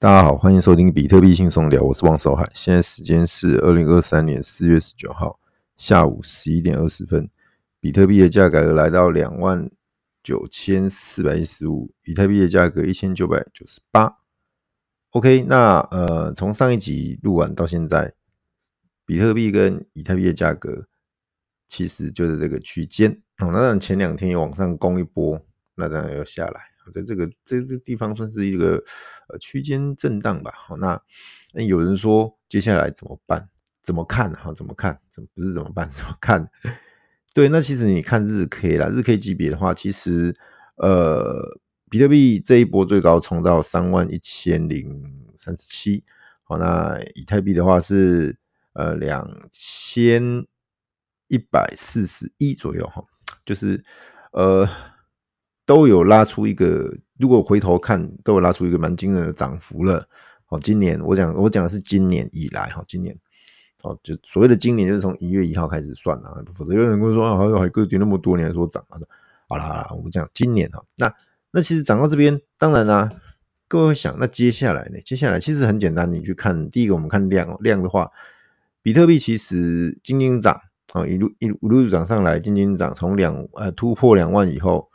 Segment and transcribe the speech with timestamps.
[0.00, 2.48] 大家好，欢迎收听比特币轻松聊，我是王守海。
[2.54, 5.40] 现在时间是二零二三年四月十九号
[5.76, 7.28] 下午十一点二十分，
[7.80, 9.68] 比特币的价格来到两万
[10.22, 14.18] 九千四百一十五，以太币的价格一千九百九十八。
[15.10, 18.14] OK，那呃，从上一集录完到现在，
[19.04, 20.86] 比特币跟以太币的价格
[21.66, 23.20] 其实就是这个区间。
[23.38, 25.44] 那前两天又往上攻一波，
[25.74, 26.60] 那当然要下来。
[26.92, 28.82] 在这个这个地方算是一个
[29.28, 30.52] 呃区间震荡吧。
[30.56, 31.00] 好，那
[31.54, 33.48] 那有人说接下来怎么办？
[33.82, 34.32] 怎么看？
[34.34, 35.00] 哈，怎么看？
[35.08, 35.88] 怎么不是怎么办？
[35.88, 36.50] 怎么看？
[37.32, 40.34] 对，那其实你看日 K 啦，日 K 级别的话，其实
[40.76, 46.04] 呃，比特币这一波最高冲到三万一千零三十七。
[46.42, 48.36] 好，那以太币的话是
[48.74, 50.46] 呃两千
[51.28, 53.04] 一百四十一左右哈，
[53.44, 53.82] 就是
[54.32, 54.68] 呃。
[55.68, 60.08] 都有拉出一个，如果回头看，都有拉出一个蛮惊人的涨幅了。
[60.46, 63.14] 好，今年我讲我讲的是今年以来，哈，今年，
[63.82, 68.96] 哦，就所谓的今年就是从一月一号开始算啊，否则有人会说啊，还有还个跌那么多，年说涨啊？
[69.46, 71.12] 好啦好啦，我们讲今年哈，那
[71.50, 73.10] 那其实涨到这边，当然啦、
[73.68, 74.98] 各位想，那接下来呢？
[75.04, 78.10] 接下来其实很简单，你去看第一个，我们看量，量的话，
[78.80, 80.58] 比特币其实轻轻涨
[80.94, 84.88] 啊，一路一路一路涨上来，轻轻涨，从两呃突破两万以后。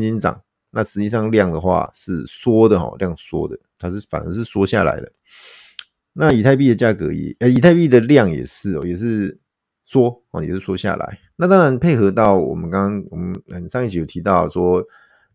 [0.00, 5.12] 轻轻涨，那实际上量的话是缩的哈，量缩的，它是反而是缩下来的。
[6.14, 9.38] 那以太币的价格也，呃，以太币的量也是哦，也是
[9.84, 11.18] 缩哦，也是缩下来。
[11.36, 14.82] 那当然配合到我们刚刚我们上一集有提到说，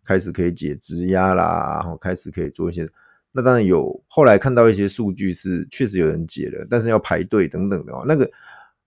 [0.04, 2.88] 开始可以解质押啦，然后开始可以做一些。
[3.32, 8.04] 那当然有后来看到一些数据是确实有人解了，但是要排队等等的哦。
[8.08, 8.30] 那个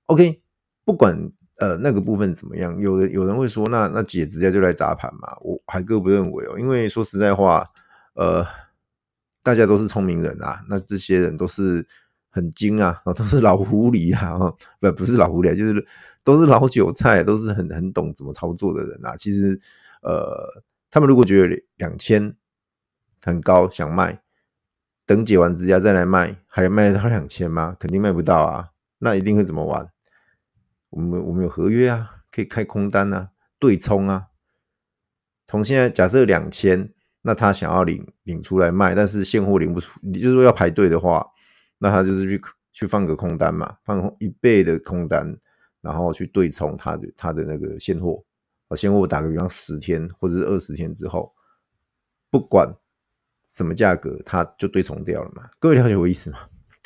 [0.07, 0.41] OK，
[0.85, 1.31] 不管。
[1.61, 2.81] 呃，那个部分怎么样？
[2.81, 5.37] 有人有人会说，那那解质押就来砸盘嘛？
[5.43, 7.69] 我海哥不认为哦，因为说实在话，
[8.15, 8.45] 呃，
[9.43, 11.87] 大家都是聪明人啊，那这些人都是
[12.31, 14.39] 很精啊，都是老狐狸啊，
[14.81, 15.87] 不不是老狐狸，就是
[16.25, 19.15] 都是老韭菜，都是很很懂怎么操作的人啊。
[19.17, 19.61] 其实，
[20.01, 22.35] 呃，他们如果觉得两千
[23.23, 24.23] 很高想卖，
[25.05, 27.77] 等解完质押再来卖，还卖得到两千吗？
[27.79, 29.87] 肯定卖不到啊，那一定会怎么玩？
[30.91, 34.27] 我们我们有合约啊，可以开空单啊，对冲啊。
[35.47, 36.93] 从现在假设两千，
[37.23, 41.27] 那他想要领领出来卖，但是现货领不出，你就是说要排队的话，
[41.79, 42.41] 那他就是去
[42.73, 45.39] 去放个空单嘛，放一倍的空单，
[45.81, 48.25] 然后去对冲他的他的那个现货。
[48.69, 51.33] 啊，现货打个比方，十天或者是二十天之后，
[52.31, 52.73] 不管
[53.47, 55.51] 什么价格，他就对冲掉了嘛。
[55.59, 56.39] 各位了解我意思吗？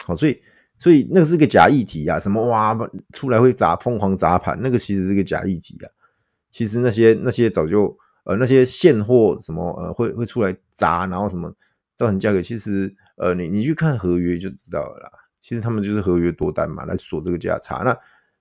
[0.05, 0.43] 好，所以。
[0.79, 2.77] 所以那个是个假议题啊，什么哇
[3.13, 5.89] 出来会砸疯狂砸盘，那个其实是个假议题啊。
[6.51, 11.55] 其实那些那些早就呃那些现货什么呃会会出来砸，然后什么
[11.97, 15.11] 造成价格，其实呃你你去看合约就知道了啦。
[15.41, 17.83] 其实他们就是合约多单嘛，来锁这个价差。
[17.83, 17.99] 那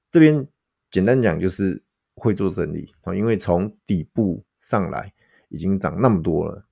[0.09, 0.47] 这边
[0.91, 1.81] 简单讲就是
[2.15, 5.13] 会做整理啊，因为从底部上来
[5.49, 6.65] 已经涨那么多了，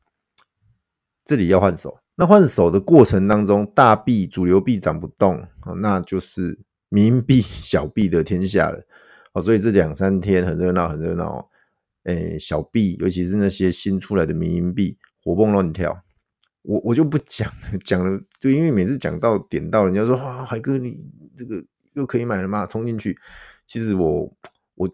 [1.24, 2.01] 这里要换手。
[2.22, 5.44] 那换手的过程当中，大币主流币涨不动，
[5.78, 8.86] 那就是民币小币的天下了。
[9.42, 11.50] 所以这两三天很热闹，很热闹。
[12.04, 16.04] 诶，小币，尤其是那些新出来的民营币，活蹦乱跳。
[16.62, 17.52] 我我就不讲
[17.84, 21.04] 讲了，就因为每次讲到点到，人家说啊，海哥你
[21.36, 22.68] 这个又可以买了吗？
[22.68, 23.18] 冲进去。
[23.66, 24.32] 其实我
[24.76, 24.88] 我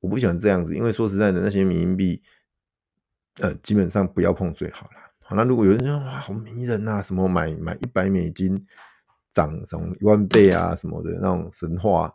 [0.00, 2.20] 我不喜欢这样子，因为说实在的，那些民营币，
[3.38, 5.05] 呃，基本上不要碰最好了。
[5.28, 8.64] 好，那如果有人说哇，好迷人呐，什么买买一百美金
[9.32, 12.14] 涨什么一万倍啊什么的那种神话，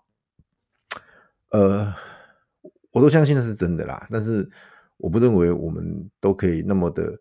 [1.50, 1.94] 呃，
[2.94, 4.08] 我都相信那是真的啦。
[4.10, 4.50] 但是
[4.96, 7.20] 我不认为我们都可以那么的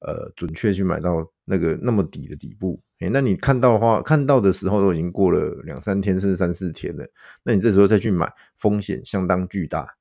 [0.00, 2.78] 呃准确去买到那个那么底的底部。
[2.98, 7.06] 诶，那你看到的话，看到的时候都已经过了两三天甚至三四天了，
[7.44, 9.96] 那你这时候再去买，风险相当巨大。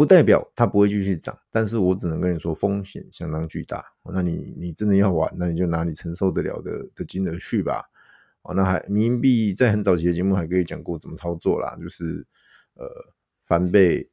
[0.00, 3.84] 不代表它不会继续涨，但是我只能跟你说风险相当巨大。
[4.10, 7.84] 那你你真的要玩，那你就拿你承受得了的的金额去吧。
[8.40, 12.26] 哦，那还民币在很早期的节目还可以讲过怎么操作啦，就是
[12.76, 12.88] 呃
[13.44, 14.08] 翻倍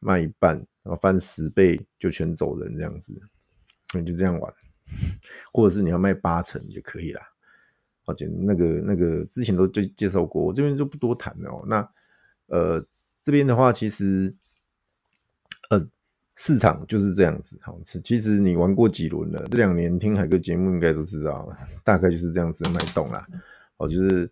[0.00, 3.18] 卖一半，然后翻十倍就全走人这样子，
[3.94, 4.54] 你就这样玩，
[5.50, 7.22] 或者是你要卖八成也可以啦。
[8.04, 11.64] 好，姐，那个那个之前都介介绍过，我这边就不多谈了。
[11.66, 11.90] 那
[12.48, 12.86] 呃
[13.22, 14.36] 这边的话，其实。
[16.36, 19.46] 市场就是这样子，好，其实你玩过几轮了？
[19.50, 21.46] 这两年听海哥节目应该都知道，
[21.84, 23.26] 大概就是这样子脉动啦。
[23.76, 24.30] 哦，就是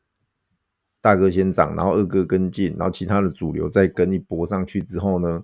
[1.03, 5.43] 大哥先涨，然后二哥跟进，然后其他的主流再跟一波上去之后呢，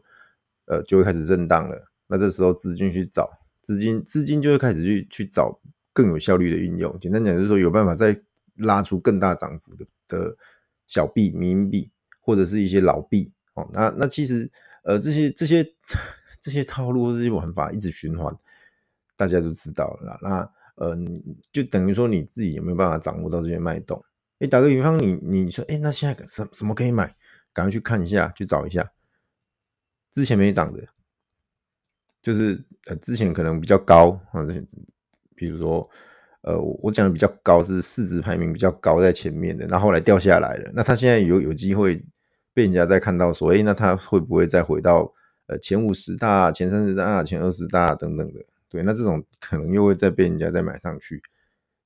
[0.64, 1.90] 呃，就会开始震荡了。
[2.06, 3.28] 那这时候资金去找
[3.62, 5.60] 资金，资金就会开始去去找
[5.92, 6.98] 更有效率的运用。
[6.98, 8.18] 简单讲就是说，有办法再
[8.54, 10.36] 拉出更大涨幅的的
[10.86, 13.30] 小币、民币，或者是一些老币。
[13.54, 14.50] 哦，那那其实
[14.84, 15.74] 呃这些这些这些
[16.46, 18.32] 这些套路、这些玩法一直循环，
[19.16, 20.18] 大家都知道了啦。
[20.22, 20.96] 那呃，
[21.50, 24.00] 就等于说你自己有没有办法掌握到这些脉动？
[24.38, 27.16] 哎，打个比方，你你说，哎，那现在什什么可以买？
[27.52, 28.92] 赶快去看一下，去找一下。
[30.12, 30.86] 之前没涨的，
[32.22, 34.46] 就是呃，之前可能比较高啊，
[35.34, 35.90] 比如说
[36.42, 42.00] 呃，我讲的比较高是市值排名比较高在前面的，那后来掉下来了，那他现在有有机会
[42.54, 45.12] 被人家再看到说，哎，那他会不会再回到
[45.46, 48.44] 呃前五十大、前三十大、前二十大等等的？
[48.68, 51.22] 对，那这种可能又会再被人家再买上去，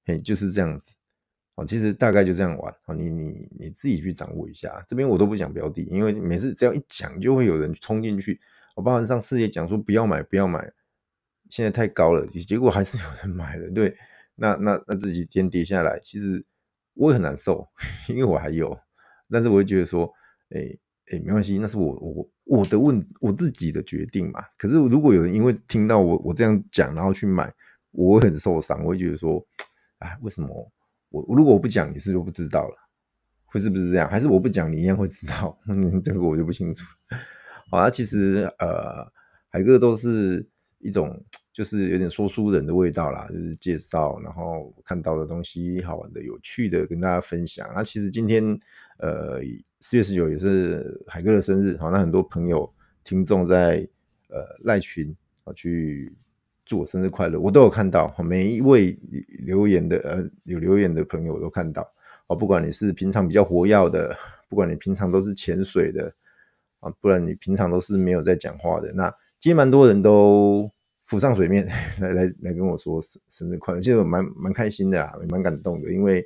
[0.05, 0.95] 嘿，就是这样子。
[1.67, 4.83] 其实大概就这样玩，你你你自己去掌握一下。
[4.89, 8.41] 这边我都不讲标的，因为每次只要一讲，就会有人冲进去。
[8.75, 10.73] 我包含上次也讲说不要买，不要买，
[11.51, 13.69] 现在太高了，结果还是有人买了。
[13.73, 13.95] 对，
[14.37, 16.43] 那那那这几天跌下来，其实
[16.95, 17.69] 我也很难受，
[18.09, 18.81] 因为我还有，
[19.29, 20.11] 但是我会觉得说，
[20.49, 20.79] 哎
[21.11, 24.43] 哎，没关系，那是我我我的问我自己的决定嘛。
[24.57, 27.53] 可是如果有人因为听到我我这样讲，然后去买，
[27.91, 29.45] 我会很受伤，我会觉得说，
[29.99, 30.49] 哎，为什么？
[31.11, 32.77] 我如果我不讲，你是就不知道了，
[33.45, 34.09] 会是不是这样？
[34.09, 35.59] 还是我不讲，你一样会知道？
[35.67, 36.85] 嗯，这个我就不清楚。
[37.69, 39.05] 好啊，其实呃，
[39.49, 40.49] 海哥都是
[40.79, 41.21] 一种
[41.53, 47.69] 就是有点说书人的味道啦，就是介绍，然后看到的东西好玩的、有趣的跟大家分享。
[47.75, 48.45] 那其实今天
[48.99, 49.41] 呃
[49.81, 52.73] 四月十九也是海哥的生日，好，那很多朋友
[53.03, 53.87] 听众在
[54.29, 56.15] 呃赖群啊去。
[56.67, 57.41] 祝我生日快乐！
[57.41, 58.97] 我都有看到，每一位
[59.45, 61.83] 留言的呃有留言的朋友我都看到
[62.29, 62.37] 哦。
[62.37, 64.17] 不管你是平常比较活跃的，
[64.49, 66.15] 不管你平常都是潜水的
[66.79, 70.71] 啊，不然你平常都是没有在讲话的，那今天蛮多人都
[71.07, 71.67] 浮上水面
[71.99, 76.25] 来来来跟我说生生日快乐，其实我蛮蛮开心的啊，蛮感动的，因为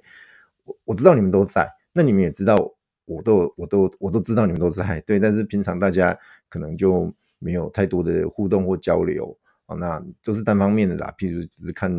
[0.64, 2.73] 我我知道你们都在，那你们也知道
[3.04, 6.18] 我都我都我都知道你们都在，对，但是平常大家
[6.48, 9.36] 可能就没有太多的互动或交流。
[9.66, 11.90] 哦，那都是单方面的啦，譬如只是看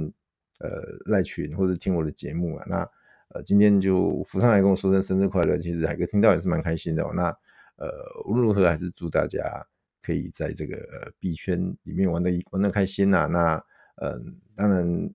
[0.60, 2.90] 呃赖群或者听我的节目啊，那
[3.30, 7.12] 呃今天就浮上来跟我说声生日快乐，其实海哥听到也是蛮开心的哦。
[7.16, 7.30] 那
[7.78, 7.90] 呃
[8.26, 9.66] 无论如何还是祝大家
[10.02, 13.26] 可以在这个币圈里面玩的玩的开心呐、啊。
[13.26, 13.66] 那
[13.96, 15.10] 嗯、当然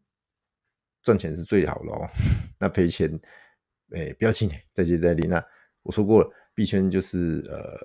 [1.02, 2.08] 赚钱是最好的哦，
[2.58, 3.20] 那赔钱
[3.92, 5.26] 哎、不要气馁，再接再厉。
[5.26, 5.44] 那
[5.82, 7.78] 我说过了，币圈就是呃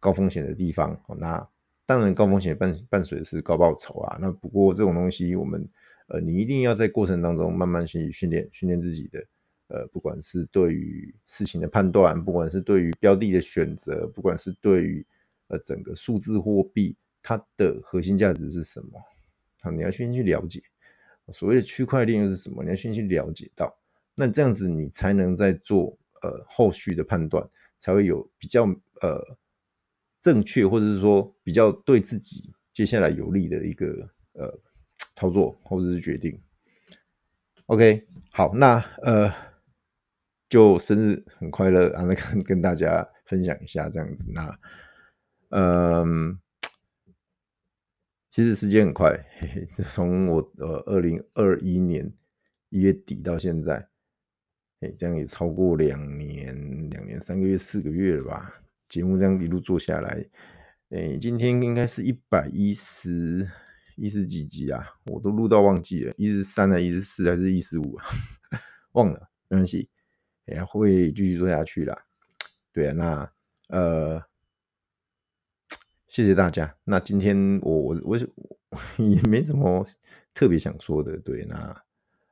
[0.00, 1.48] 高风险的地方，那。
[1.88, 4.18] 当然，高风险伴伴随的是高报酬啊。
[4.20, 5.66] 那不过这种东西，我们
[6.08, 9.24] 呃，你一定要在过程当中慢慢去训练，训练自己的
[9.68, 15.06] 呃，不管是对于事情的判断，不管是对于标的的选择，不管是对于
[15.46, 19.00] 呃整个数字货币它的核心价值是什么，
[19.62, 20.62] 好，你要先去了解。
[21.32, 22.62] 所谓的区块链又是什么？
[22.62, 23.74] 你要先去了解到，
[24.14, 27.48] 那这样子你才能在做呃后续的判断，
[27.78, 28.64] 才会有比较
[29.02, 29.38] 呃。
[30.20, 34.60] 正确，或者是说比较对自己接下来有利的一个呃
[35.14, 36.42] 操作或者是决定。
[37.66, 39.32] OK，好，那呃
[40.48, 44.28] 就生日很快乐啊，那跟跟大家分享一下这样子。
[44.34, 44.58] 那
[45.50, 46.40] 嗯、
[48.32, 52.12] 其实时间很快，嘿嘿，从我呃二零二一年
[52.70, 53.88] 一月底到现在，
[54.80, 58.62] 哎，这样也超过两年，两年三个月、四个月了吧。
[58.86, 60.24] 节目这样一路做下来，
[60.90, 63.50] 诶，今天应该是一百一十
[63.96, 68.06] 一十几集啊，我都录到忘记了，一十三还一十四还是一十五啊？
[68.92, 69.90] 忘了，没关系，
[70.46, 72.06] 也会继续做下去啦。
[72.72, 73.32] 对啊，那
[73.68, 74.22] 呃，
[76.06, 76.76] 谢谢大家。
[76.84, 78.18] 那今天我我我
[79.04, 79.86] 也没什么
[80.32, 81.82] 特别想说的，对，那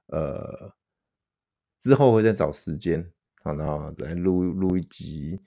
[0.07, 0.73] 呃，
[1.87, 3.09] 之后会再找时间。
[3.45, 5.38] 好，然后再录录一集，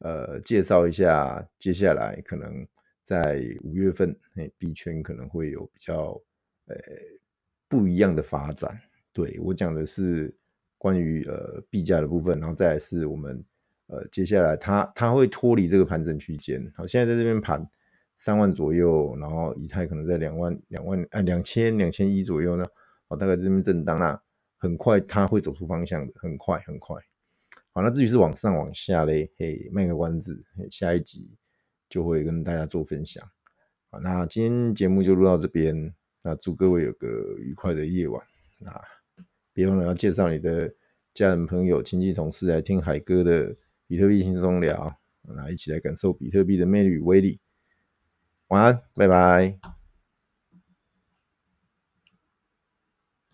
[0.00, 2.66] 呃，介绍一下接下来可能
[3.04, 6.20] 在五月份，诶，币圈可能会有比较
[6.66, 6.76] 呃
[7.66, 8.78] 不一样的发展。
[9.14, 10.36] 对，我讲的是
[10.76, 13.42] 关于呃币价的部分，然后再来是我们
[13.86, 16.70] 呃接下来它它会脱离这个盘整区间。
[16.74, 17.66] 好，现在在这边盘
[18.18, 22.66] 三万左右，然后以太可能在两万两万啊两千两千一左右呢，
[23.08, 24.20] 好，大概这边震荡，那
[24.58, 27.00] 很快它会走出方向的，很快很快。
[27.72, 31.36] 好，那至于是往上往下嘞，嘿，卖个关子，下一集
[31.88, 33.24] 就会跟大家做分享。
[33.90, 37.06] 好，那今天节目就录到这边，那祝各位有个
[37.38, 38.20] 愉快的夜晚。
[38.58, 38.80] 那
[39.52, 40.74] 别忘了要介绍你的
[41.14, 47.38] 家人、朋友、亲戚、同事来听海哥的比特币轻松聊，那一起来感受比特币的魅力与威力。
[48.48, 49.77] 晚安，拜拜。